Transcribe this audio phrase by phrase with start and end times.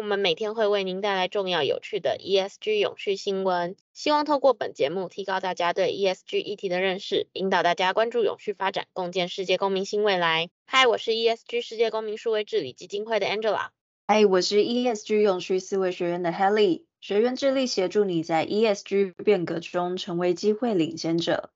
[0.00, 10.48] 我们每天会为您带来重要有趣的 ESG 永续新闻，希望透过本节目提高大家对 ESG 议题的认识，引导大家关注永续发展，共建世界公民新未来。
[10.64, 13.68] 嗨，我是 ESG 世界公民数位治理基金会的 Angela。
[14.06, 21.50] 嗨，我是 ESG 永续思维学院的 Helly，学员致力协助你在 ESG 变革中成为机会领先者。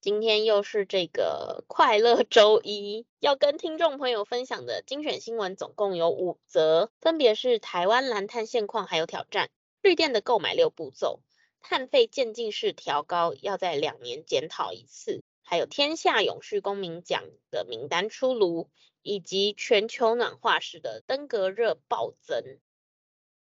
[0.00, 9.50] 今天又是这个快乐周一，要跟听众朋友分享的精选新闻总共有五则，分别是台湾蓝碳现况还有挑战、
[9.82, 11.20] 绿电的购买六步骤、
[11.60, 18.70] 碳费渐进式调高要在两年检讨一次，还有天下永续公民奖的名单出炉，
[19.02, 22.42] 以及全球暖化时的登革热暴增。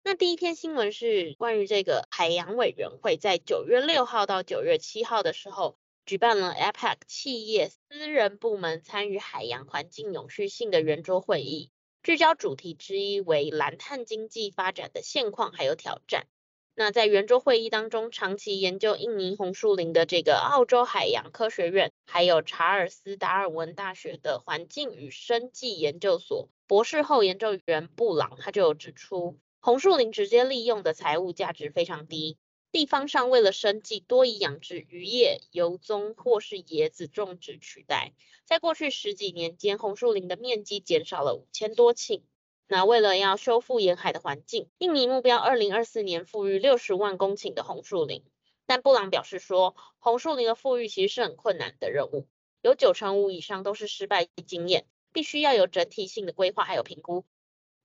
[0.04, 5.76] 那第一篇新闻是关于这个海洋委员会在九月六号到九月七号的时候。
[6.06, 11.72] 举办了 APEC 企业私人部门参与海洋环境永续性的圆桌会议，
[12.04, 16.28] 聚焦主题之一为蓝碳经济发展的现况还有挑战。
[16.76, 32.38] 那在圆桌会议当中，长期研究印尼红树林的这个澳洲海洋科学院，还有查尔斯达尔文大学的环境与生计研究所博士后研究员布朗，他就指出，红树林直接利用的财务价值非常低。
[32.74, 38.14] 地方上为了生计，多以养殖渔业、油棕或是椰子种植取代。
[38.46, 42.24] 在过去十几年间，红树林的面积减少了五千多顷。
[42.68, 48.24] 那为了要修复沿海的环境，印尼目标二零二四年复育六十万公顷的红树林。
[48.66, 52.26] 但布朗表示说，红树林的复育其实是很困难的任务，
[52.64, 57.24] 有九成五以上都是失败经验，必须要有整体性的规划还有评估。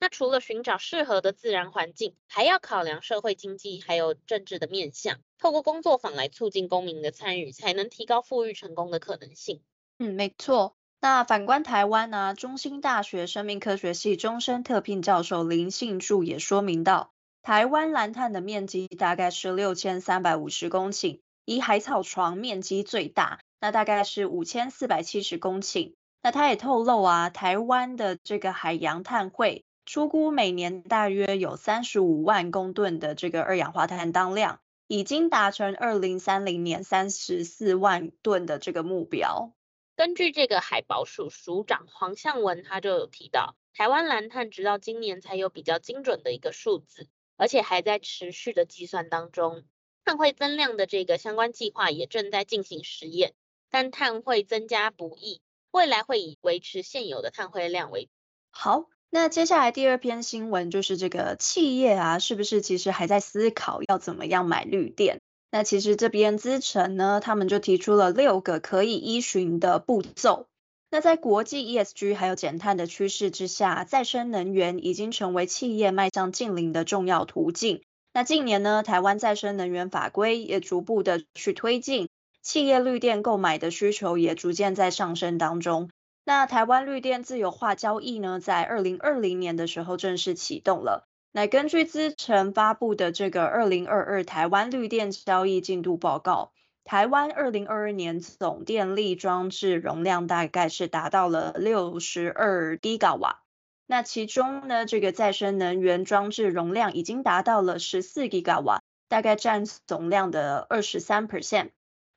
[0.00, 9.60] 那除了寻找适合的自然环境，还要考量社会经济还有政治的面向，透过工作坊来促进公民的参与，才能提高富裕成功的可能性。
[9.98, 10.76] 嗯，没错。
[11.00, 25.94] 那反观台湾呢、中兴大学生命科学系终身特聘教授林信柱也说明到，台湾蓝碳的面积大概是六千三百五十公顷，以海草床面积最大，那大概是五千四百七十公顷。
[26.20, 29.64] 那他也透露啊，台湾的这个海洋碳汇。
[29.88, 39.54] 初估每年大约有三十五万公吨的这个二氧化碳当量，已经达成二零三零年三十四万吨的这个目标。
[39.96, 49.64] 根据这个海保署署长黄向文，他就有提到，台湾蓝碳直到今年才有比较精准的一个数字，而且还在持续的计算当中。
[50.04, 53.32] 碳汇增量的这个相关计划也正在进行实验，
[53.70, 55.40] 但碳汇增加不易，
[55.70, 58.10] 未来会以维持现有的碳汇量为。
[58.50, 58.84] 好。
[59.10, 65.20] 那接下来第二篇新闻就是这个企业啊，是不是其实还在思考要怎么样买绿电？
[65.50, 70.46] 那其实这边资诚呢，他们就提出了六个可以依循的步骤。
[70.90, 77.82] 那在国际 ESG 还有减碳的趋势之下，再生能源已经成为企业迈向净零的重要途径。
[78.12, 82.08] 那近年呢，台湾再生能源法规也逐步的去推进，
[82.42, 85.90] 企业绿电购买的需求也逐渐在上升当中。
[86.28, 91.08] 那台湾绿电自由化交易呢，在二零二零年的时候正式启动了。
[91.32, 96.52] 那根据资诚发布的这个二零二二台湾绿电交易进度报告，
[96.84, 103.40] 台湾二零二二年总电力装置容量大概是达到了六十二吉瓦。
[103.86, 111.70] 那其中呢，这个再生能源装置容量已经达到了十四吉瓦，大概占总量的二十三 percent。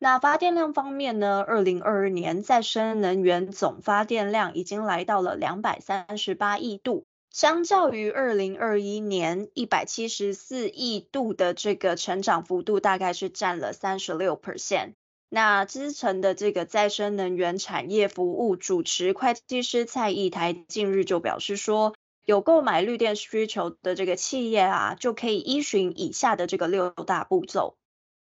[0.03, 14.93] 那发电量方面呢，二零二二年再生能源总发电量已经来到了两百三十八亿度，相较于二零二一年一百七十四亿度的这个成长幅度，大概是占了三十六 percent。
[15.29, 21.93] 那资诚的这个再生能源产业服务主持会计师蔡义台近日就表示说，
[22.25, 27.75] 有购买绿电需求的这个企业啊，就可以依循以下的这个六大步骤。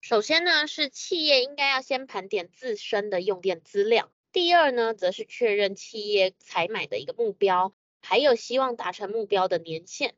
[0.03, 4.11] 首先呢，是企业应该要先盘点自身的用电资料。
[4.31, 10.15] 第二呢，则是确认企业采买的一个目标，还有希望达成目标的年限。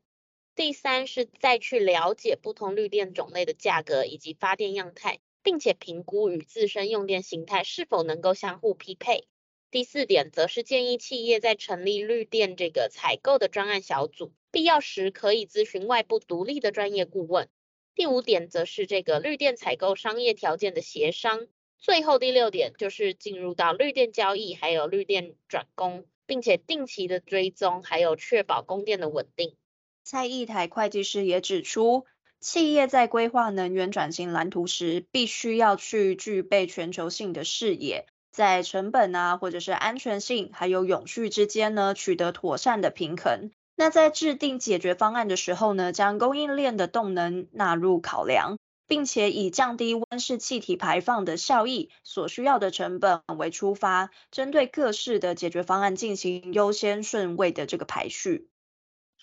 [0.56, 9.28] 第三是再去了解不同绿电种类的价格以及发电样态，并且评估与自身用电形态是否能够相互匹配。
[9.70, 17.50] 第四点，则是建议企业在成立绿电这个采购的专案小组，必要时可以咨询外部独立的专业顾问。
[17.96, 21.48] 第五点则是这个绿电采购商业条件的协商。
[21.78, 29.56] 最后第六点就是进入到绿电交易，还有绿电转供，并且定期的追踪，还有确保供电的稳定。
[30.04, 32.06] 蔡义台会计师也指出，
[32.40, 43.52] 企业在规划能源转型蓝图时，必须要去具备全球性的视野，在成本啊，或者是安全性，还有永续之间呢，取得妥善的平衡。
[43.76, 58.48] 那在制定解决方案的时候呢，将供应链的动能纳入考量，并且以降低温室气体排放的效益所需要的成本为出发，针对各式的解决方案进行优先顺位的这个排序。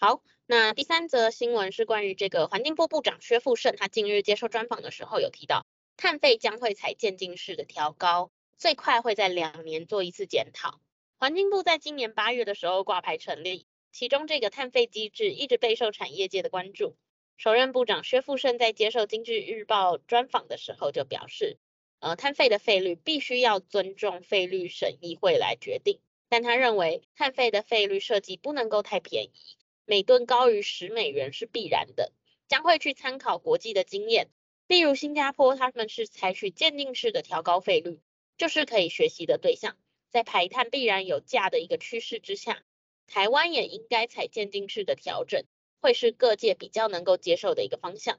[0.00, 5.64] 好，那第三则新闻是关于这个环境部部长薛富盛，他近日接受专访的时候有提到，
[5.96, 10.80] 碳费将会采渐进式的调高，最快会在两年做一次检讨。
[11.18, 13.66] 环境部在今年八月的时候挂牌成立。
[13.92, 16.96] 其中这个碳费机制一直备受产业界的关注。
[17.36, 21.58] 首任部长薛富盛在接受《经济日报》专访的时候就表示，
[21.98, 29.56] 呃，碳费的费率必须要尊重费率审议会来决定，但他认为碳费的费率设计不能够太便宜，
[29.86, 32.12] 每吨高于十美元是必然的，
[32.46, 34.28] 将会去参考国际的经验，
[34.66, 38.00] 例如新加坡他们是采取渐进式的调高费率，
[38.36, 39.76] 就是可以学习的对象，
[40.10, 42.62] 在排碳必然有价的一个趋势之下。
[43.10, 45.42] 台湾也应该采渐进式的调整，
[45.80, 48.18] 会是各界比较能够接受的一个方向。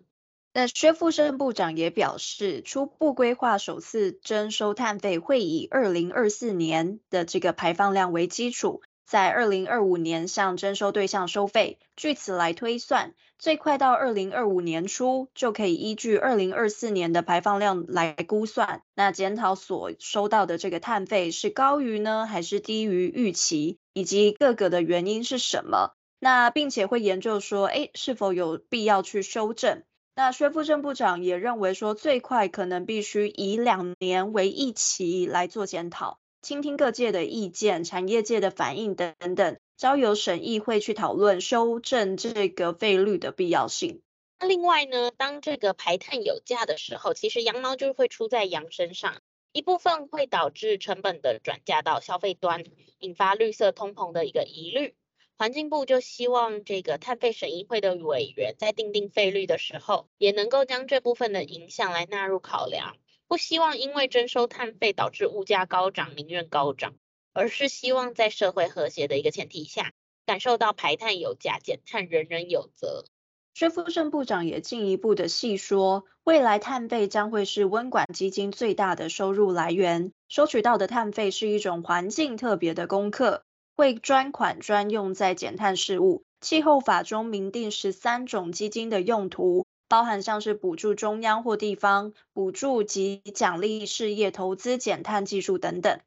[0.53, 8.81] 那薛富盛部长也表示，初步规划首次征收碳费会以二零二四年的这个排放量为基础。
[9.05, 18.83] 在二零二五年向征收对象收费，据此来推算，最快到二零二五年初就可以依据二零二四年的排放量来估算。
[18.93, 25.95] 那检讨所收到的这个碳费是高于呢，还是低于预期，以及各个的原因是什么？
[26.19, 29.81] 那并且会研究说，诶，是否有必要去修正？
[30.13, 36.19] 那薛富正部长也认为说，最快可能必须以两年为一期来做检讨。
[36.43, 44.03] 倾听各界的意见、产业界的反应等等，交由审议会去讨论修正这个费率的必要性。
[44.39, 52.63] 另外呢，当这个排碳有价的时候，其实羊毛就会出在羊身上，一部分会导致成本的转嫁到消费端，
[52.99, 54.93] 引发绿色通膨的一个疑虑。
[55.35, 62.97] 环境部就希望这个碳费审议会的委员在订定费率的时候，也能够将这部分的影响来纳入考量。
[63.27, 66.93] 不希望因为征收碳费导致物价高涨，民怨高涨，
[67.33, 69.93] 而是希望在社会和谐的一个前提下，
[70.25, 73.05] 感受到排碳有价，减碳人人有责。
[73.53, 83.43] 薛富盛部长也进一步的细说，未来碳费将会是温管基金最大的收入来源，收取到的碳费是一种环境特别的功课，
[83.75, 86.23] 会专款专用在减碳事务。
[86.39, 89.65] 气候法中明定十三种基金的用途。
[89.89, 95.99] 包含像是补助中央或地方补助及奖励事业投资减碳技术等等。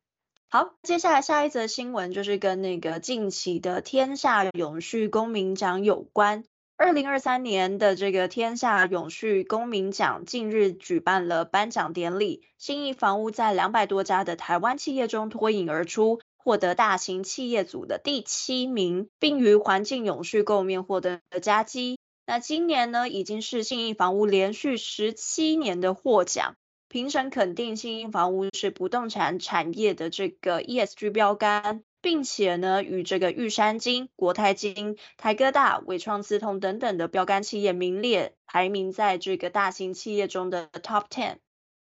[0.54, 6.44] 好，接下来下一则新闻就是跟那个近期的天下永续公民奖有关。
[6.76, 21.98] 二零二三年的这个天下永续公民奖近日举办了颁奖典礼，信义房屋在两百多家的台湾企业中脱颖而出，获得大型企业组的第七名，并于环境永续构面获得佳绩。
[22.28, 26.54] 那今年呢，已经是信义房屋连续十七年的获奖，
[26.94, 41.38] 评审肯定新英房屋是不动产产业的这个 ESG 标杆，并且呢，与这个玉山金、国泰金、台哥大、伟创资通等等的标杆企业名列排名在这个大型企业中的 Top Ten。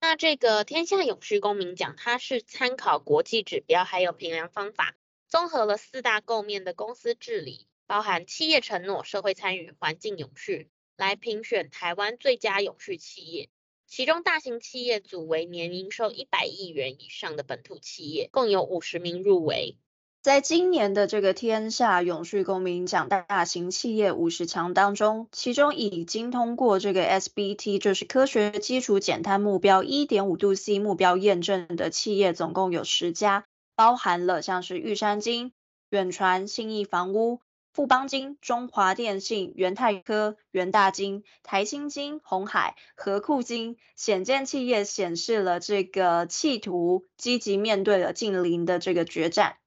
[0.01, 4.97] 那这个天下永续公民奖，它是参考国际指标，还有评量方法，
[5.29, 7.69] 综合了四大构面的公司治理。
[7.87, 13.49] 包含企业承诺、社会参与、环境永续，来评选台湾最佳永续企业。
[13.89, 19.79] 其中大型企业组为年营收一百亿元以上的本土企业，共有五十名入围。
[20.21, 35.53] 在今年的这个天下永续公民奖大型企业五十强当中，其中已经通过这个 SBT，就是科学基础减碳目标一点五度 C 目标验证的企业，总共有十家，包含了像是玉山金、
[35.89, 37.41] 远传、信义房屋。
[37.79, 49.59] 富邦金、中华电信、元泰科、元大金、台新金、鸿海、和库金，显见企业显示了这个企图积极面对了近邻的这个决战。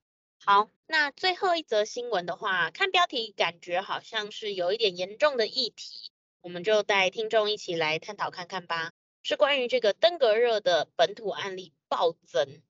[0.43, 8.91] 好，那最后一则新闻的话，看标题感觉好像是有一点严重的议题，我们就带听众一起来探讨看看吧。
[9.23, 12.61] 是关于这个登革热的本土案例暴增。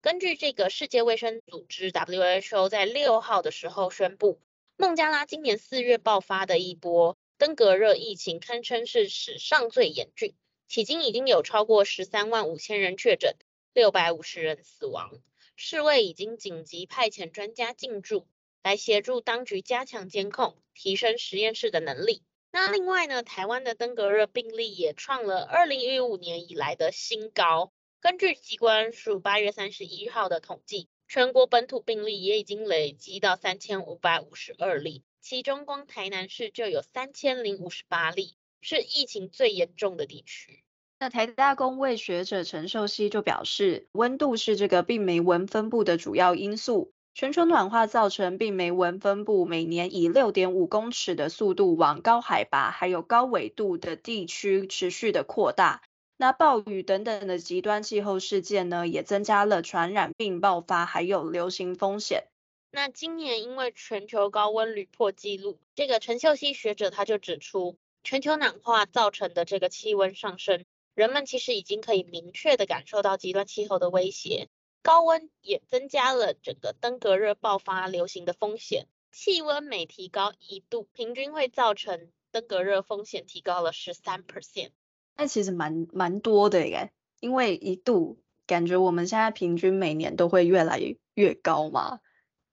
[0.00, 4.40] 根据这个世界卫生组织 WHO 在六号的时候宣布。
[4.80, 10.34] 孟加拉今年四月爆发的一波登革热疫情堪称是史上最严峻，
[10.70, 13.36] 迄今已经有超过十三万五千人确诊，
[13.74, 15.20] 六百五十人死亡。
[15.54, 18.26] 世卫已经紧急派遣专家进驻，
[18.62, 22.22] 来协助当局加强监控，提升实验室的能力。
[22.50, 27.70] 那另外呢，台湾的登革热病例也创了二零一五年以来的新高。
[28.00, 35.02] 根据疾管署八月三十一号的统计，全国本土病例也已经累积到三千五百五十二例。
[35.20, 40.62] 其中，光台南市就有三千零五十八例，是疫情最严重的地区。
[41.00, 46.92] 那台大公卫学者陈秀熙就表示，温度是这个病媒蚊分布的主要因素。
[47.12, 55.82] 全球暖化造成病媒蚊分布每年以六点五公尺的速度往高海拔还有高纬度的地区持续的扩大。
[56.20, 62.24] 那暴雨等等的极端气候事件呢，也增加了传染病爆发还有流行风险。
[62.70, 74.50] 那今年因为全球高温屡破纪录，这个陈秀熙学者他就指出，全球暖化造成的这个气温上升，人们其实已经可以明确的感受到极端气候的威胁，
[74.82, 78.86] 高温也增加了整个登革热爆发流行的风险。
[79.10, 84.72] 气温每提高一度，平均会造成登革热风险提高了十三 percent。
[85.20, 90.80] 那其实蛮蛮多的耶，因为一度感觉我们现在平均每年都会越来
[91.12, 92.00] 越高嘛。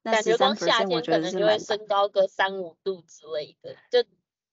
[0.03, 4.07] 感觉光夏天可能就会升高个三五度之类的，就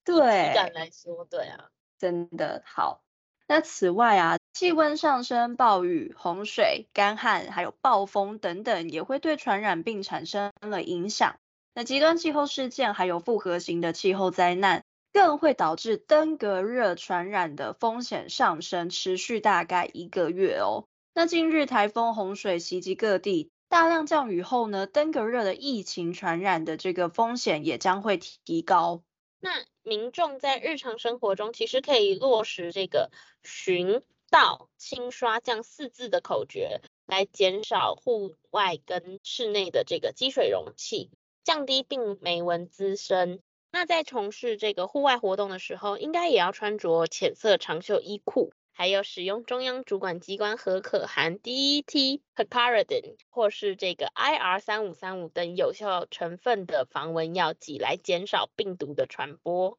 [0.05, 3.03] 对感来说，对啊，真的好。
[3.49, 11.35] 那此外啊，气温上升、暴雨、洪水、干旱，还有暴风等等，也会对传染病产生了影响。
[11.75, 20.89] 那极端气候事件还有复合型的气候灾难，更会导致登革热传染的风险上升，持续大概一个月哦。
[21.15, 23.49] 那近日台风、洪水袭击各地。
[23.69, 29.03] 大量降雨后呢，登革热的疫情传染的这个风险也将会提高。
[29.39, 29.51] 那
[29.83, 33.13] 民众在日常生活中其实可以落实这个
[33.45, 41.11] 巡、道、清、刷、降四字的口诀，来减少户外跟室内的这个积水容器，
[41.45, 43.41] 降低病媒蚊滋生。
[43.75, 48.53] 那在从事这个户外活动的时候，应该也要穿着浅色长袖衣裤。
[48.71, 59.77] 还有使用中央主管机关核可含 DET、Picaridin 或是这个 IR 三五三五等有效成分的防蚊药剂，来减少病毒的传播。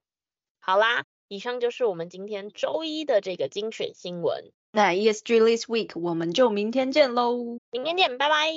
[0.60, 4.52] 好啦，以上就是我们今天周一的这个精选新闻。
[4.74, 7.60] 那 ESG This Week 我们就明天见喽！
[7.72, 8.52] 明天见，拜拜，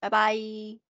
[0.00, 0.91] 拜拜。